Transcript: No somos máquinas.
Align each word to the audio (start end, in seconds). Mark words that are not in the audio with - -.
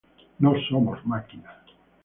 No 0.43 0.51
somos 0.67 0.99
máquinas. 1.11 1.61